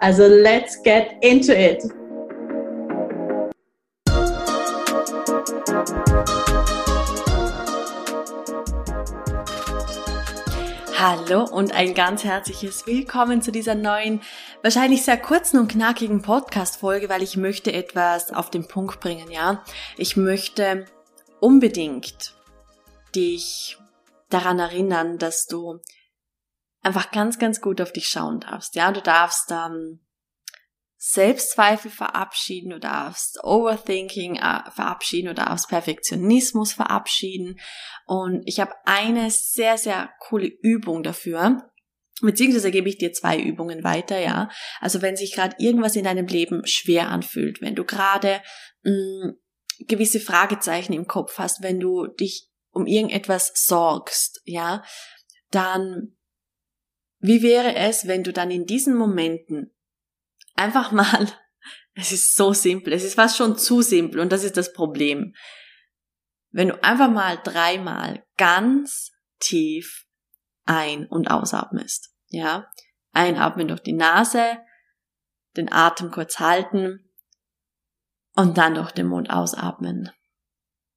Also 0.00 0.28
let's 0.28 0.80
get 0.80 1.16
into 1.22 1.52
it! 1.52 1.82
Hallo 10.96 11.44
und 11.50 11.72
ein 11.74 11.94
ganz 11.94 12.22
herzliches 12.22 12.86
Willkommen 12.86 13.42
zu 13.42 13.50
dieser 13.50 13.74
neuen, 13.74 14.20
wahrscheinlich 14.62 15.04
sehr 15.04 15.16
kurzen 15.16 15.58
und 15.58 15.68
knackigen 15.72 16.22
Podcast-Folge, 16.22 17.08
weil 17.08 17.24
ich 17.24 17.36
möchte 17.36 17.72
etwas 17.72 18.32
auf 18.32 18.50
den 18.50 18.68
Punkt 18.68 19.00
bringen, 19.00 19.32
ja. 19.32 19.64
Ich 19.96 20.16
möchte 20.16 20.84
unbedingt 21.40 22.36
dich 23.16 23.78
daran 24.28 24.60
erinnern, 24.60 25.18
dass 25.18 25.46
du 25.46 25.80
einfach 26.88 27.10
ganz, 27.10 27.38
ganz 27.38 27.60
gut 27.60 27.80
auf 27.80 27.92
dich 27.92 28.08
schauen 28.08 28.40
darfst, 28.40 28.74
ja. 28.74 28.90
Du 28.90 29.00
darfst 29.00 29.50
ähm, 29.50 30.00
Selbstzweifel 30.96 31.90
verabschieden, 31.92 32.70
du 32.70 32.80
darfst 32.80 33.38
Overthinking 33.44 34.36
äh, 34.36 34.70
verabschieden, 34.70 35.28
du 35.28 35.34
darfst 35.34 35.68
Perfektionismus 35.68 36.72
verabschieden. 36.72 37.60
Und 38.06 38.42
ich 38.46 38.58
habe 38.58 38.72
eine 38.84 39.30
sehr, 39.30 39.78
sehr 39.78 40.10
coole 40.18 40.46
Übung 40.46 41.04
dafür. 41.04 41.70
Beziehungsweise 42.20 42.72
gebe 42.72 42.88
ich 42.88 42.98
dir 42.98 43.12
zwei 43.12 43.38
Übungen 43.38 43.84
weiter, 43.84 44.18
ja. 44.18 44.48
Also 44.80 45.00
wenn 45.02 45.16
sich 45.16 45.34
gerade 45.34 45.54
irgendwas 45.58 45.94
in 45.94 46.02
deinem 46.02 46.26
Leben 46.26 46.66
schwer 46.66 47.10
anfühlt, 47.10 47.60
wenn 47.60 47.76
du 47.76 47.84
gerade 47.84 48.42
mm, 48.82 49.30
gewisse 49.86 50.18
Fragezeichen 50.18 50.94
im 50.94 51.06
Kopf 51.06 51.38
hast, 51.38 51.62
wenn 51.62 51.78
du 51.78 52.08
dich 52.08 52.48
um 52.72 52.86
irgendetwas 52.86 53.52
sorgst, 53.54 54.40
ja, 54.44 54.82
dann 55.52 56.17
wie 57.20 57.42
wäre 57.42 57.74
es, 57.74 58.06
wenn 58.06 58.22
du 58.22 58.32
dann 58.32 58.50
in 58.50 58.66
diesen 58.66 58.94
Momenten 58.96 59.74
einfach 60.54 60.92
mal, 60.92 61.28
es 61.94 62.12
ist 62.12 62.34
so 62.34 62.52
simpel, 62.52 62.92
es 62.92 63.04
ist 63.04 63.14
fast 63.14 63.36
schon 63.36 63.58
zu 63.58 63.82
simpel 63.82 64.20
und 64.20 64.30
das 64.30 64.44
ist 64.44 64.56
das 64.56 64.72
Problem. 64.72 65.34
Wenn 66.50 66.68
du 66.68 66.82
einfach 66.82 67.10
mal 67.10 67.38
dreimal 67.42 68.24
ganz 68.36 69.12
tief 69.38 70.06
ein- 70.64 71.06
und 71.06 71.30
ausatmest, 71.30 72.14
ja, 72.28 72.70
einatmen 73.12 73.68
durch 73.68 73.80
die 73.80 73.92
Nase, 73.92 74.58
den 75.56 75.72
Atem 75.72 76.10
kurz 76.10 76.38
halten 76.38 77.10
und 78.34 78.58
dann 78.58 78.74
durch 78.74 78.92
den 78.92 79.06
Mund 79.06 79.30
ausatmen. 79.30 80.10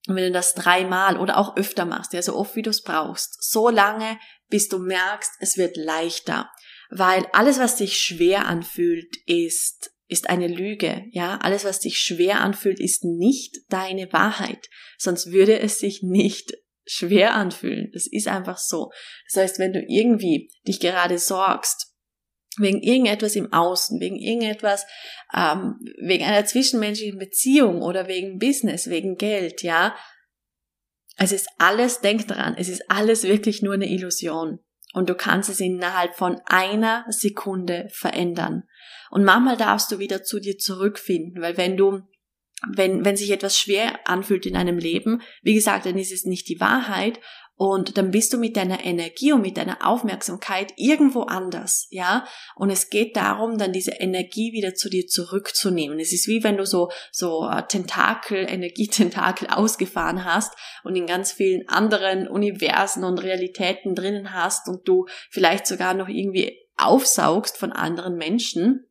Und 0.08 0.16
wenn 0.16 0.26
du 0.26 0.32
das 0.32 0.54
dreimal 0.54 1.18
oder 1.18 1.38
auch 1.38 1.58
öfter 1.58 1.86
machst, 1.86 2.14
ja, 2.14 2.22
so 2.22 2.36
oft 2.36 2.56
wie 2.56 2.62
du 2.62 2.70
es 2.70 2.84
brauchst, 2.84 3.44
so 3.44 3.70
lange, 3.70 4.20
bis 4.52 4.68
du 4.68 4.78
merkst, 4.78 5.32
es 5.40 5.58
wird 5.58 5.76
leichter 5.78 6.52
weil 6.92 7.26
alles, 7.32 7.58
was 7.58 7.78
sich 7.78 7.98
schwer 7.98 8.46
anfühlt, 8.46 9.16
ist 9.26 9.92
ist 10.08 10.30
eine 10.30 10.50
Lüge, 10.50 11.06
ja. 11.12 11.38
Alles, 11.38 11.64
was 11.64 11.80
sich 11.80 11.98
schwer 12.00 12.42
anfühlt, 12.42 12.82
ist 12.82 13.06
nicht 13.06 13.60
deine 13.70 14.12
Wahrheit. 14.12 14.68
Sonst 14.98 15.32
würde 15.32 15.58
es 15.58 15.80
sich 15.80 16.04
nicht 16.04 16.52
schwer 16.86 17.34
anfühlen. 17.34 17.90
Das 17.94 18.08
ist 18.08 18.28
einfach 18.28 18.58
so. 18.58 18.92
Das 19.32 19.42
heißt, 19.42 19.60
wenn 19.60 19.72
du 19.72 19.80
irgendwie 19.88 20.52
dich 20.68 20.82
gerade 20.82 21.18
sorgst, 21.18 21.96
wegen 22.58 22.82
irgendetwas 22.82 23.38
im 23.38 23.54
Außen, 23.54 24.02
wegen 24.02 24.18
irgendetwas, 24.18 24.86
ähm, 25.34 25.80
wegen 26.02 26.26
einer 26.26 26.44
zwischenmenschlichen 26.44 27.18
Beziehung 27.18 27.82
oder 27.82 28.10
wegen 28.10 28.38
Business, 28.38 28.90
wegen 28.90 29.16
Geld, 29.16 29.64
ja. 29.64 29.96
Es 31.18 31.32
ist 31.32 31.48
alles, 31.58 32.02
denk 32.02 32.28
dran, 32.28 32.56
es 32.58 32.70
ist 32.70 32.90
alles 32.90 33.24
wirklich 33.24 33.62
nur 33.62 33.74
eine 33.74 33.90
Illusion 33.90 34.60
und 34.94 35.10
du 35.10 35.16
kannst 35.16 35.50
es 35.50 35.60
innerhalb 35.60 36.16
von 36.16 36.40
einer 36.46 37.06
Sekunde 37.10 37.88
verändern. 37.92 38.64
Und 39.10 39.24
manchmal 39.24 39.58
darfst 39.58 39.92
du 39.92 40.00
wieder 40.00 40.24
zu 40.24 40.40
dir 40.40 40.58
zurückfinden, 40.58 41.42
weil 41.42 41.58
wenn 41.58 41.78
du 41.78 42.02
wenn, 42.76 43.04
wenn 43.04 43.18
sich 43.18 43.32
etwas 43.32 43.58
schwer 43.58 44.08
anfühlt 44.08 44.46
in 44.46 44.56
einem 44.56 44.78
Leben, 44.78 45.24
wie 45.42 45.56
gesagt, 45.56 45.88
dann 45.88 45.98
ist 45.98 46.12
es 46.12 46.26
nicht 46.26 46.48
die 46.48 46.60
Wahrheit 46.60 47.20
und 47.62 47.96
dann 47.96 48.10
bist 48.10 48.34
du 48.34 48.40
mit 48.40 48.58
deiner 48.58 48.84
Energie 48.84 49.34
und 49.34 49.42
mit 49.42 49.56
deiner 49.56 49.86
Aufmerksamkeit 49.86 50.74
irgendwo 50.78 51.22
anders, 51.22 51.86
ja? 51.92 52.26
Und 52.56 52.72
es 52.72 52.90
geht 52.90 53.16
darum, 53.16 53.60
dann 53.60 53.72
diese 53.72 53.92
Energie 53.92 54.52
wieder 54.52 54.74
zu 54.74 54.90
dir 54.90 55.06
zurückzunehmen. 55.06 56.00
Es 56.00 56.12
ist 56.12 56.28
wie 56.28 56.44
wenn 56.44 56.58
du 56.58 56.66
so, 56.66 56.90
so 57.12 57.48
äh, 57.48 57.62
Tentakel, 57.68 58.50
Energietentakel 58.50 59.48
ausgefahren 59.52 60.26
hast 60.26 60.56
und 60.84 60.96
in 60.96 61.06
ganz 61.06 61.34
vielen 61.34 61.70
anderen 61.70 62.28
Universen 62.28 63.04
und 63.04 63.20
Realitäten 63.20 63.94
drinnen 63.94 64.34
hast 64.34 64.68
und 64.68 64.88
du 64.88 65.06
vielleicht 65.30 65.68
sogar 65.68 65.94
noch 65.94 66.08
irgendwie 66.08 66.58
aufsaugst 66.78 67.60
von 67.60 67.72
anderen 67.72 68.16
Menschen, 68.16 68.90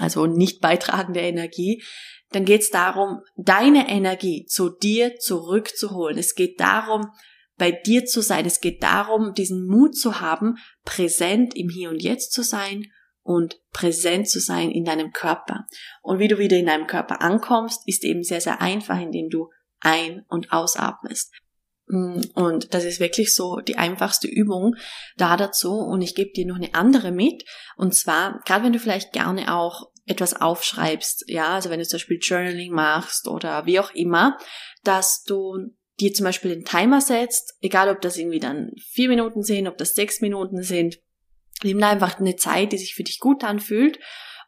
also 0.00 0.26
nicht 0.26 0.60
beitragende 0.60 1.20
Energie, 1.20 1.84
dann 2.32 2.44
geht 2.44 2.62
es 2.62 2.70
darum, 2.70 3.20
deine 3.36 3.88
Energie 3.88 4.44
zu 4.46 4.70
dir 4.70 5.18
zurückzuholen. 5.20 6.18
Es 6.18 6.34
geht 6.34 6.58
darum, 6.58 7.12
bei 7.58 7.72
dir 7.72 8.06
zu 8.06 8.22
sein. 8.22 8.46
Es 8.46 8.60
geht 8.60 8.82
darum, 8.82 9.34
diesen 9.34 9.66
Mut 9.66 9.96
zu 9.96 10.20
haben, 10.20 10.56
präsent 10.84 11.54
im 11.56 11.68
Hier 11.68 11.90
und 11.90 12.02
Jetzt 12.02 12.32
zu 12.32 12.42
sein 12.42 12.86
und 13.22 13.60
präsent 13.72 14.28
zu 14.28 14.40
sein 14.40 14.70
in 14.70 14.84
deinem 14.84 15.12
Körper. 15.12 15.66
Und 16.00 16.18
wie 16.18 16.28
du 16.28 16.38
wieder 16.38 16.56
in 16.56 16.66
deinem 16.66 16.86
Körper 16.86 17.20
ankommst, 17.20 17.82
ist 17.86 18.04
eben 18.04 18.22
sehr, 18.22 18.40
sehr 18.40 18.62
einfach, 18.62 18.98
indem 18.98 19.28
du 19.28 19.50
ein- 19.80 20.24
und 20.28 20.52
ausatmest. 20.52 21.32
Mm, 21.88 22.20
und 22.34 22.72
das 22.72 22.84
ist 22.84 23.00
wirklich 23.00 23.34
so 23.34 23.56
die 23.56 23.76
einfachste 23.76 24.28
Übung 24.28 24.76
da 25.16 25.36
dazu. 25.36 25.74
Und 25.74 26.00
ich 26.00 26.14
gebe 26.14 26.32
dir 26.32 26.46
noch 26.46 26.56
eine 26.56 26.74
andere 26.74 27.10
mit. 27.10 27.44
Und 27.76 27.94
zwar, 27.94 28.40
gerade 28.46 28.64
wenn 28.64 28.72
du 28.72 28.78
vielleicht 28.78 29.12
gerne 29.12 29.54
auch 29.54 29.90
etwas 30.06 30.34
aufschreibst, 30.34 31.24
ja, 31.26 31.54
also 31.54 31.68
wenn 31.68 31.80
du 31.80 31.86
zum 31.86 31.98
Beispiel 31.98 32.18
Journaling 32.20 32.72
machst 32.72 33.28
oder 33.28 33.66
wie 33.66 33.78
auch 33.78 33.90
immer, 33.90 34.38
dass 34.84 35.22
du 35.24 35.68
dir 36.00 36.12
zum 36.12 36.24
Beispiel 36.24 36.54
den 36.54 36.64
Timer 36.64 37.00
setzt, 37.00 37.54
egal 37.60 37.88
ob 37.88 38.00
das 38.00 38.16
irgendwie 38.16 38.40
dann 38.40 38.72
vier 38.90 39.08
Minuten 39.08 39.42
sind, 39.42 39.68
ob 39.68 39.78
das 39.78 39.94
sechs 39.94 40.20
Minuten 40.20 40.62
sind, 40.62 41.00
nimm 41.62 41.80
da 41.80 41.90
einfach 41.90 42.18
eine 42.18 42.36
Zeit, 42.36 42.72
die 42.72 42.78
sich 42.78 42.94
für 42.94 43.02
dich 43.02 43.18
gut 43.18 43.44
anfühlt 43.44 43.98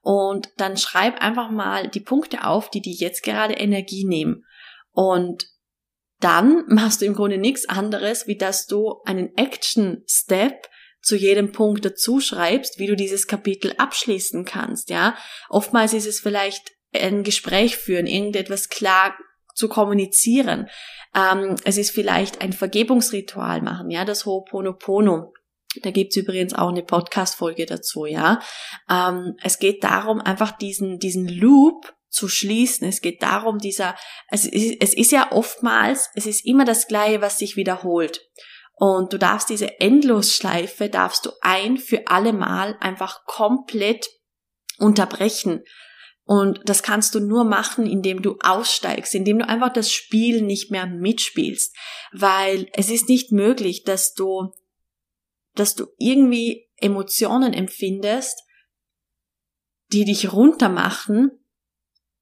und 0.03 0.49
dann 0.57 0.77
schreib 0.77 1.21
einfach 1.21 1.51
mal 1.51 1.89
die 1.89 2.01
Punkte 2.01 2.45
auf, 2.45 2.71
die 2.71 2.81
dir 2.81 2.95
jetzt 2.95 3.23
gerade 3.23 3.55
Energie 3.55 4.05
nehmen. 4.05 4.45
Und 4.93 5.47
dann 6.21 6.65
machst 6.69 7.01
du 7.01 7.07
im 7.07 7.15
Grunde 7.15 7.39
nichts 7.39 7.69
anderes, 7.69 8.27
wie 8.27 8.37
dass 8.37 8.67
du 8.67 9.01
einen 9.05 9.37
Action-Step 9.37 10.69
zu 11.03 11.17
jedem 11.17 11.53
Punkt 11.53 11.85
dazu 11.85 12.21
schreibst, 12.21 12.79
wie 12.79 12.87
du 12.87 12.95
dieses 12.95 13.27
Kapitel 13.27 13.75
abschließen 13.79 14.45
kannst, 14.45 14.91
ja. 14.91 15.17
Oftmals 15.49 15.95
ist 15.95 16.07
es 16.07 16.21
vielleicht 16.21 16.73
ein 16.93 17.23
Gespräch 17.23 17.77
führen, 17.77 18.07
irgendetwas 18.07 18.69
klar 18.69 19.17
zu 19.55 19.69
kommunizieren. 19.69 20.69
Ähm, 21.15 21.57
es 21.65 21.77
ist 21.77 21.91
vielleicht 21.91 22.41
ein 22.41 22.53
Vergebungsritual 22.53 23.63
machen, 23.63 23.91
ja, 23.91 24.05
das 24.05 24.25
Ho'oponopono. 24.25 25.33
Da 25.83 25.91
gibt's 25.91 26.17
übrigens 26.17 26.55
auch 26.55 26.71
eine 26.71 26.83
Podcast-Folge 26.83 27.67
dazu, 27.67 28.05
ja. 28.05 28.41
Ähm, 28.89 29.37
es 29.43 29.59
geht 29.59 29.85
darum, 29.85 30.21
einfach 30.21 30.57
diesen, 30.57 30.99
diesen 30.99 31.29
Loop 31.29 31.95
zu 32.09 32.29
schließen. 32.29 32.89
Es 32.89 33.01
geht 33.01 33.23
darum, 33.23 33.59
dieser, 33.59 33.95
es 34.29 34.45
ist, 34.45 34.77
es 34.81 34.95
ist 34.95 35.13
ja 35.13 35.31
oftmals, 35.31 36.11
es 36.15 36.27
ist 36.27 36.45
immer 36.45 36.65
das 36.65 36.89
Gleiche, 36.89 37.21
was 37.21 37.39
sich 37.39 37.57
wiederholt. 37.57 38.21
Und 38.75 39.13
du 39.13 39.19
darfst 39.19 39.51
diese 39.51 39.81
Endlosschleife, 39.81 40.89
darfst 40.89 41.27
du 41.27 41.31
ein 41.43 41.77
für 41.77 42.07
alle 42.07 42.33
Mal 42.33 42.77
einfach 42.81 43.25
komplett 43.27 44.09
unterbrechen. 44.79 45.63
Und 46.31 46.61
das 46.65 46.85
kannst 46.85 47.17
du 47.17 47.19
nur 47.19 47.43
machen, 47.43 47.87
indem 47.87 48.23
du 48.23 48.39
aussteigst, 48.41 49.17
indem 49.17 49.41
du 49.41 49.49
einfach 49.49 49.73
das 49.73 49.91
Spiel 49.91 50.43
nicht 50.43 50.71
mehr 50.71 50.87
mitspielst. 50.87 51.75
Weil 52.13 52.69
es 52.73 52.89
ist 52.89 53.09
nicht 53.09 53.33
möglich, 53.33 53.83
dass 53.83 54.15
du, 54.15 54.53
dass 55.57 55.75
du 55.75 55.89
irgendwie 55.99 56.69
Emotionen 56.77 57.53
empfindest, 57.53 58.45
die 59.89 60.05
dich 60.05 60.33
runtermachen, 60.33 61.33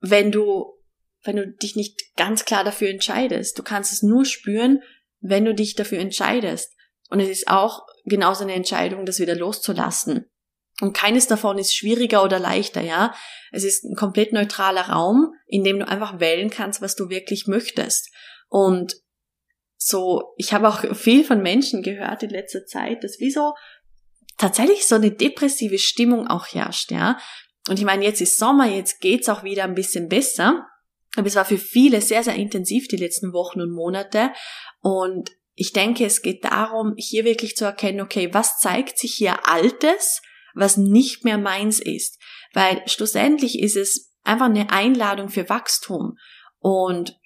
wenn 0.01 0.33
du, 0.33 0.79
wenn 1.23 1.37
du 1.37 1.47
dich 1.47 1.77
nicht 1.77 2.01
ganz 2.17 2.47
klar 2.47 2.65
dafür 2.65 2.89
entscheidest. 2.89 3.59
Du 3.59 3.63
kannst 3.63 3.93
es 3.93 4.03
nur 4.03 4.25
spüren, 4.25 4.81
wenn 5.21 5.45
du 5.45 5.55
dich 5.55 5.75
dafür 5.75 5.99
entscheidest. 5.99 6.75
Und 7.11 7.21
es 7.21 7.29
ist 7.29 7.49
auch 7.49 7.83
genauso 8.07 8.45
eine 8.45 8.55
Entscheidung, 8.55 9.05
das 9.05 9.21
wieder 9.21 9.37
loszulassen. 9.37 10.31
Und 10.81 10.93
keines 10.93 11.27
davon 11.27 11.59
ist 11.59 11.75
schwieriger 11.75 12.23
oder 12.23 12.39
leichter, 12.39 12.81
ja. 12.81 13.15
Es 13.51 13.65
ist 13.65 13.85
ein 13.85 13.97
komplett 13.97 14.33
neutraler 14.33 14.89
Raum, 14.89 15.35
in 15.47 15.65
dem 15.65 15.81
du 15.81 15.89
einfach 15.89 16.21
wählen 16.21 16.51
kannst, 16.51 16.81
was 16.81 16.95
du 16.95 17.09
wirklich 17.09 17.47
möchtest. 17.47 18.11
Und 18.49 18.95
so, 19.77 20.35
ich 20.37 20.53
habe 20.53 20.69
auch 20.69 20.95
viel 20.95 21.25
von 21.25 21.43
Menschen 21.43 21.83
gehört 21.83 22.23
in 22.23 22.31
letzter 22.31 22.65
Zeit, 22.67 23.03
dass 23.03 23.19
wie 23.19 23.31
so 23.31 23.55
tatsächlich 24.37 24.87
so 24.87 24.95
eine 24.95 25.11
depressive 25.11 25.79
Stimmung 25.79 26.29
auch 26.29 26.47
herrscht, 26.47 26.93
ja. 26.93 27.19
Und 27.69 27.79
ich 27.79 27.85
meine, 27.85 28.05
jetzt 28.05 28.21
ist 28.21 28.39
Sommer, 28.39 28.67
jetzt 28.67 29.01
geht's 29.01 29.29
auch 29.29 29.43
wieder 29.43 29.65
ein 29.65 29.75
bisschen 29.75 30.09
besser. 30.09 30.67
Aber 31.17 31.27
es 31.27 31.35
war 31.35 31.45
für 31.45 31.59
viele 31.59 32.01
sehr, 32.01 32.23
sehr 32.23 32.35
intensiv 32.35 32.89
die 32.89 32.97
letzten 32.97 33.33
Wochen 33.33 33.61
und 33.61 33.73
Monate. 33.73 34.31
Und 34.81 35.31
ich 35.55 35.73
denke, 35.73 36.07
es 36.07 36.23
geht 36.23 36.45
darum, 36.45 36.95
hier 36.97 37.25
wirklich 37.25 37.57
zu 37.57 37.65
erkennen, 37.65 38.01
okay, 38.01 38.33
was 38.33 38.59
zeigt 38.59 38.99
sich 38.99 39.15
hier 39.15 39.49
Altes, 39.49 40.23
was 40.55 40.77
nicht 40.77 41.25
mehr 41.25 41.39
meins 41.39 41.81
ist. 41.81 42.19
Weil 42.53 42.83
schlussendlich 42.87 43.59
ist 43.61 43.77
es 43.77 44.13
einfach 44.23 44.47
eine 44.47 44.71
Einladung 44.71 45.29
für 45.29 45.49
Wachstum. 45.49 46.17
Und 46.59 47.19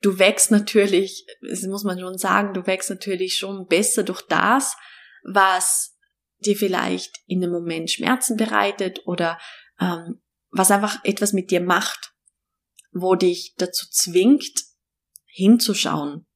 du 0.00 0.18
wächst 0.18 0.50
natürlich, 0.50 1.26
das 1.40 1.62
muss 1.62 1.84
man 1.84 1.98
schon 1.98 2.18
sagen, 2.18 2.54
du 2.54 2.66
wächst 2.66 2.90
natürlich 2.90 3.36
schon 3.36 3.66
besser 3.66 4.02
durch 4.02 4.22
das, 4.22 4.76
was 5.24 5.96
dir 6.38 6.56
vielleicht 6.56 7.18
in 7.26 7.40
dem 7.40 7.50
Moment 7.50 7.90
Schmerzen 7.90 8.36
bereitet 8.36 9.00
oder 9.06 9.38
ähm, 9.80 10.22
was 10.50 10.70
einfach 10.70 11.04
etwas 11.04 11.32
mit 11.32 11.50
dir 11.50 11.60
macht, 11.60 12.12
wo 12.92 13.14
dich 13.14 13.54
dazu 13.56 13.86
zwingt, 13.90 14.62
hinzuschauen. 15.26 16.26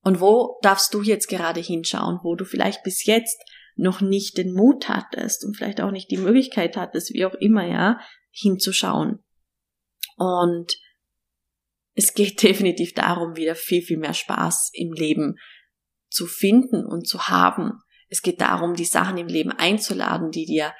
Und 0.00 0.20
wo 0.20 0.58
darfst 0.62 0.92
du 0.94 1.02
jetzt 1.02 1.28
gerade 1.28 1.60
hinschauen, 1.60 2.18
wo 2.22 2.34
du 2.34 2.44
vielleicht 2.44 2.82
bis 2.82 3.06
jetzt 3.06 3.38
noch 3.76 4.00
nicht 4.00 4.36
den 4.36 4.52
Mut 4.52 4.88
hattest 4.88 5.44
und 5.44 5.56
vielleicht 5.56 5.80
auch 5.80 5.90
nicht 5.90 6.10
die 6.10 6.18
Möglichkeit 6.18 6.76
hattest, 6.76 7.12
wie 7.14 7.24
auch 7.24 7.34
immer, 7.34 7.66
ja, 7.66 8.00
hinzuschauen. 8.30 9.24
Und 10.16 10.72
es 11.94 12.14
geht 12.14 12.42
definitiv 12.42 12.94
darum, 12.94 13.36
wieder 13.36 13.54
viel, 13.54 13.82
viel 13.82 13.98
mehr 13.98 14.14
Spaß 14.14 14.70
im 14.74 14.92
Leben 14.92 15.36
zu 16.10 16.26
finden 16.26 16.84
und 16.84 17.06
zu 17.08 17.28
haben. 17.28 17.80
Es 18.08 18.20
geht 18.22 18.40
darum, 18.40 18.74
die 18.74 18.84
Sachen 18.84 19.16
im 19.16 19.28
Leben 19.28 19.52
einzuladen, 19.52 20.30
die 20.30 20.44
dir 20.44 20.74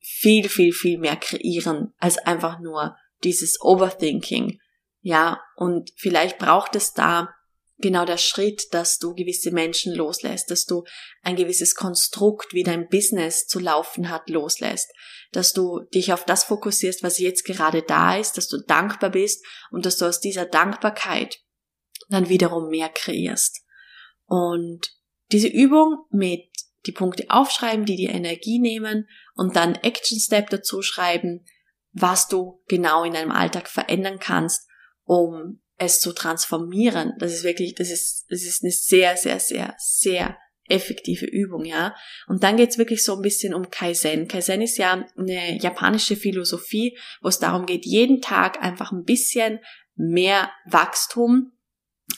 viel, 0.00 0.48
viel, 0.48 0.72
viel 0.72 0.98
mehr 0.98 1.16
kreieren 1.16 1.94
als 1.98 2.18
einfach 2.18 2.58
nur 2.60 2.96
dieses 3.22 3.60
Overthinking. 3.60 4.58
Ja, 5.00 5.40
und 5.56 5.92
vielleicht 5.96 6.38
braucht 6.38 6.74
es 6.74 6.92
da 6.92 7.35
genau 7.78 8.04
der 8.04 8.16
Schritt, 8.16 8.72
dass 8.72 8.98
du 8.98 9.14
gewisse 9.14 9.50
Menschen 9.50 9.94
loslässt, 9.94 10.50
dass 10.50 10.64
du 10.64 10.84
ein 11.22 11.36
gewisses 11.36 11.74
Konstrukt, 11.74 12.52
wie 12.52 12.62
dein 12.62 12.88
Business 12.88 13.46
zu 13.46 13.58
laufen 13.58 14.10
hat, 14.10 14.28
loslässt, 14.30 14.90
dass 15.32 15.52
du 15.52 15.80
dich 15.94 16.12
auf 16.12 16.24
das 16.24 16.44
fokussierst, 16.44 17.02
was 17.02 17.18
jetzt 17.18 17.44
gerade 17.44 17.82
da 17.82 18.16
ist, 18.16 18.36
dass 18.36 18.48
du 18.48 18.58
dankbar 18.58 19.10
bist 19.10 19.44
und 19.70 19.84
dass 19.86 19.98
du 19.98 20.06
aus 20.06 20.20
dieser 20.20 20.46
Dankbarkeit 20.46 21.40
dann 22.08 22.28
wiederum 22.28 22.68
mehr 22.68 22.88
kreierst. 22.88 23.62
Und 24.24 24.92
diese 25.32 25.48
Übung 25.48 26.04
mit 26.10 26.48
die 26.86 26.92
Punkte 26.92 27.26
aufschreiben, 27.28 27.84
die 27.84 27.96
dir 27.96 28.10
Energie 28.10 28.60
nehmen 28.60 29.08
und 29.34 29.56
dann 29.56 29.74
Action 29.74 30.18
Step 30.20 30.50
dazu 30.50 30.82
schreiben, 30.82 31.44
was 31.92 32.28
du 32.28 32.62
genau 32.68 33.04
in 33.04 33.14
deinem 33.14 33.32
Alltag 33.32 33.68
verändern 33.68 34.18
kannst, 34.18 34.68
um 35.04 35.60
es 35.78 36.00
zu 36.00 36.12
transformieren, 36.12 37.12
das 37.18 37.32
ist 37.32 37.44
wirklich, 37.44 37.74
das 37.74 37.90
ist, 37.90 38.26
das 38.30 38.42
ist 38.42 38.64
eine 38.64 38.72
sehr, 38.72 39.16
sehr, 39.16 39.40
sehr, 39.40 39.74
sehr 39.78 40.38
effektive 40.68 41.26
Übung, 41.26 41.64
ja. 41.64 41.94
Und 42.26 42.42
dann 42.42 42.56
geht's 42.56 42.78
wirklich 42.78 43.04
so 43.04 43.16
ein 43.16 43.22
bisschen 43.22 43.54
um 43.54 43.70
Kaizen. 43.70 44.26
Kaizen 44.26 44.62
ist 44.62 44.78
ja 44.78 45.06
eine 45.16 45.60
japanische 45.60 46.16
Philosophie, 46.16 46.98
wo 47.20 47.28
es 47.28 47.38
darum 47.38 47.66
geht, 47.66 47.84
jeden 47.84 48.20
Tag 48.20 48.62
einfach 48.62 48.90
ein 48.90 49.04
bisschen 49.04 49.60
mehr 49.94 50.50
Wachstum 50.66 51.52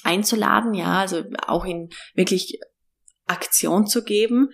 einzuladen, 0.03 0.75
ja, 0.75 1.01
also 1.01 1.25
auch 1.47 1.65
in 1.65 1.91
wirklich 2.15 2.59
Aktion 3.27 3.87
zu 3.87 4.03
geben. 4.03 4.51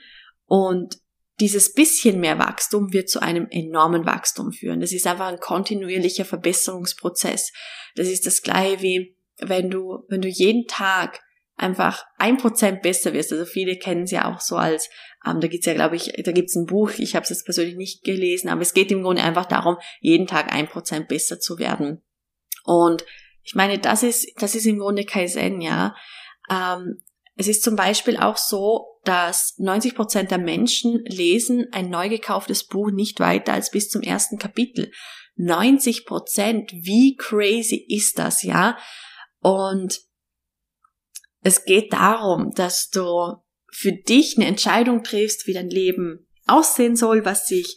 Und 0.46 0.98
dieses 1.40 1.72
bisschen 1.72 2.20
mehr 2.20 2.38
Wachstum 2.38 2.92
wird 2.92 3.08
zu 3.08 3.20
einem 3.20 3.48
enormen 3.50 4.06
Wachstum 4.06 4.52
führen. 4.52 4.80
Das 4.80 4.92
ist 4.92 5.06
einfach 5.06 5.26
ein 5.26 5.40
kontinuierlicher 5.40 6.24
Verbesserungsprozess. 6.24 7.52
Das 7.96 8.08
ist 8.08 8.26
das 8.26 8.42
gleiche 8.42 8.82
wie 8.82 9.16
wenn 9.38 9.70
du, 9.70 10.04
wenn 10.08 10.22
du 10.22 10.28
jeden 10.28 10.66
Tag 10.66 11.20
einfach 11.56 12.04
ein 12.18 12.36
Prozent 12.36 12.82
besser 12.82 13.12
wirst. 13.12 13.32
Also 13.32 13.44
viele 13.44 13.76
kennen 13.76 14.04
es 14.04 14.10
ja 14.10 14.32
auch 14.32 14.40
so 14.40 14.56
als, 14.56 14.88
ähm, 15.26 15.40
da 15.40 15.48
gibt's 15.48 15.66
ja, 15.66 15.74
glaube 15.74 15.96
ich, 15.96 16.12
da 16.24 16.32
gibt's 16.32 16.56
ein 16.56 16.66
Buch, 16.66 16.92
ich 16.98 17.14
habe 17.14 17.24
es 17.24 17.30
jetzt 17.30 17.44
persönlich 17.44 17.76
nicht 17.76 18.04
gelesen, 18.04 18.48
aber 18.48 18.62
es 18.62 18.74
geht 18.74 18.90
im 18.90 19.02
Grunde 19.02 19.22
einfach 19.22 19.46
darum, 19.46 19.76
jeden 20.00 20.26
Tag 20.26 20.52
ein 20.52 20.68
Prozent 20.68 21.08
besser 21.08 21.38
zu 21.38 21.58
werden. 21.58 22.02
Und 22.64 23.04
ich 23.42 23.54
meine, 23.54 23.78
das 23.78 24.02
ist, 24.02 24.26
das 24.40 24.54
ist 24.54 24.66
im 24.66 24.78
Grunde 24.78 25.04
Kaizen, 25.04 25.60
ja. 25.60 25.94
Ähm, 26.50 27.02
es 27.36 27.48
ist 27.48 27.62
zum 27.62 27.76
Beispiel 27.76 28.16
auch 28.16 28.36
so, 28.36 28.98
dass 29.04 29.54
90 29.58 29.94
Prozent 29.94 30.30
der 30.30 30.38
Menschen 30.38 31.04
lesen 31.04 31.66
ein 31.72 31.90
neu 31.90 32.08
gekauftes 32.08 32.64
Buch 32.66 32.90
nicht 32.90 33.20
weiter 33.20 33.52
als 33.52 33.70
bis 33.70 33.90
zum 33.90 34.02
ersten 34.02 34.38
Kapitel. 34.38 34.90
90 35.36 36.06
Prozent, 36.06 36.72
wie 36.72 37.16
crazy 37.16 37.84
ist 37.88 38.18
das, 38.18 38.42
ja? 38.42 38.78
Und 39.40 40.00
es 41.42 41.64
geht 41.64 41.92
darum, 41.92 42.52
dass 42.54 42.88
du 42.88 43.34
für 43.70 43.92
dich 43.92 44.36
eine 44.36 44.46
Entscheidung 44.46 45.02
triffst, 45.02 45.46
wie 45.46 45.52
dein 45.52 45.68
Leben 45.68 46.28
aussehen 46.46 46.94
soll, 46.94 47.24
was 47.24 47.48
sich 47.48 47.76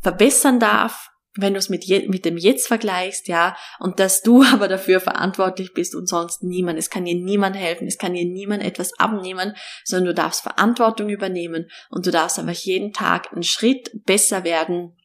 verbessern 0.00 0.60
darf, 0.60 1.08
wenn 1.36 1.54
du 1.54 1.58
es 1.58 1.68
mit, 1.68 1.88
mit 2.08 2.24
dem 2.24 2.36
Jetzt 2.36 2.68
vergleichst, 2.68 3.28
ja, 3.28 3.56
und 3.80 3.98
dass 4.00 4.22
du 4.22 4.42
aber 4.52 4.68
dafür 4.68 5.00
verantwortlich 5.00 5.74
bist 5.74 5.94
und 5.94 6.08
sonst 6.08 6.42
niemand. 6.42 6.78
Es 6.78 6.90
kann 6.90 7.04
dir 7.04 7.14
niemand 7.14 7.56
helfen, 7.56 7.86
es 7.86 7.98
kann 7.98 8.14
dir 8.14 8.24
niemand 8.24 8.62
etwas 8.62 8.92
abnehmen, 8.98 9.54
sondern 9.84 10.06
du 10.06 10.14
darfst 10.14 10.42
Verantwortung 10.42 11.08
übernehmen 11.08 11.68
und 11.90 12.06
du 12.06 12.10
darfst 12.10 12.38
einfach 12.38 12.52
jeden 12.52 12.92
Tag 12.92 13.32
einen 13.32 13.42
Schritt 13.42 13.90
besser 14.04 14.44
werden 14.44 14.96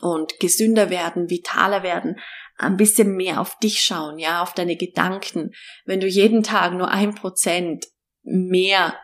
und 0.00 0.38
gesünder 0.40 0.90
werden, 0.90 1.30
vitaler 1.30 1.82
werden, 1.82 2.16
ein 2.56 2.76
bisschen 2.76 3.14
mehr 3.14 3.40
auf 3.40 3.56
dich 3.58 3.82
schauen, 3.82 4.18
ja, 4.18 4.42
auf 4.42 4.52
deine 4.52 4.76
Gedanken. 4.76 5.52
Wenn 5.84 6.00
du 6.00 6.08
jeden 6.08 6.42
Tag 6.42 6.72
nur 6.74 6.88
ein 6.88 7.14
Prozent 7.14 7.86
mehr 8.22 8.98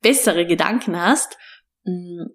bessere 0.00 0.46
Gedanken 0.46 1.00
hast, 1.00 1.36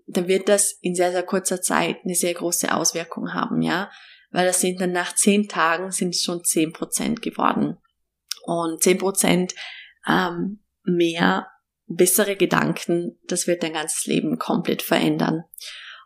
dann 0.08 0.28
wird 0.28 0.50
das 0.50 0.78
in 0.82 0.96
sehr, 0.96 1.12
sehr 1.12 1.24
kurzer 1.24 1.62
Zeit 1.62 1.98
eine 2.04 2.16
sehr 2.16 2.34
große 2.34 2.74
Auswirkung 2.74 3.34
haben, 3.34 3.62
ja. 3.62 3.92
Weil 4.32 4.46
das 4.48 4.62
sind 4.62 4.82
dann 4.82 4.92
nach 4.92 5.14
zehn 5.16 5.48
Tagen 5.48 5.92
sind 5.92 6.16
es 6.16 6.24
schon 6.24 6.44
zehn 6.44 6.74
Prozent 6.74 7.22
geworden. 7.22 7.78
Und 8.46 8.82
zehn 8.82 8.98
Prozent 8.98 9.54
ähm, 10.08 10.64
mehr 10.84 11.48
bessere 11.86 12.36
Gedanken, 12.36 13.20
das 13.28 13.46
wird 13.46 13.64
dein 13.64 13.74
ganzes 13.74 14.06
Leben 14.06 14.40
komplett 14.40 14.82
verändern. 14.82 15.44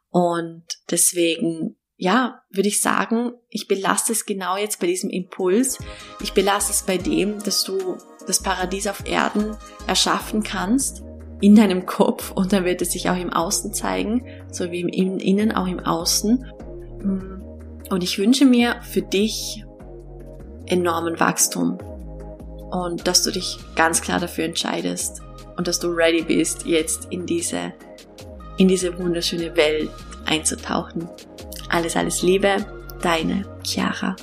Und 0.10 0.66
deswegen, 0.90 1.78
ja, 1.96 2.42
würde 2.50 2.68
ich 2.68 2.82
sagen, 2.82 3.32
ich 3.50 3.68
belasse 3.68 4.12
es 4.12 4.26
genau 4.26 4.58
jetzt 4.58 4.80
bei 4.80 4.88
diesem 4.88 5.10
Impuls. 5.10 5.80
Ich 6.22 6.34
belasse 6.34 6.72
es 6.72 6.84
bei 6.84 6.98
dem, 6.98 7.42
dass 7.44 7.64
du 7.64 7.98
das 8.26 8.44
Paradies 8.44 8.88
auf 8.88 9.08
Erden 9.08 9.56
erschaffen 9.88 10.44
kannst 10.44 11.07
in 11.42 11.56
deinem 11.56 11.86
Kopf 11.86 12.32
und 12.32 12.54
dann 12.54 12.66
wird 12.66 12.82
es 12.82 12.92
sich 12.92 13.10
auch 13.10 13.18
im 13.18 13.32
Außen 13.32 13.74
zeigen, 13.74 14.26
so 14.52 14.72
wie 14.72 14.82
im 14.82 15.20
Innen 15.20 15.52
auch 15.52 15.68
im 15.68 15.80
Außen. 15.80 16.46
Mm. 17.04 17.42
Und 17.90 18.04
ich 18.04 18.18
wünsche 18.18 18.46
mir 18.46 18.78
für 18.82 19.02
dich 19.02 19.64
enormen 20.66 21.20
Wachstum 21.20 21.78
und 22.72 23.08
dass 23.08 23.24
du 23.24 23.32
dich 23.32 23.60
ganz 23.76 24.02
klar 24.02 24.20
dafür 24.20 24.46
entscheidest 24.46 25.22
und 25.56 25.68
dass 25.68 25.80
du 25.80 25.88
ready 25.88 26.22
bist, 26.22 26.66
jetzt 26.66 27.08
in 27.12 27.26
diese, 27.26 27.74
in 28.58 28.68
diese 28.68 28.98
wunderschöne 28.98 29.56
Welt 29.56 29.90
einzutauchen. 30.26 31.10
Alles, 31.70 31.96
alles 31.96 32.22
Liebe, 32.22 32.66
deine 33.02 33.46
Chiara. 33.64 34.16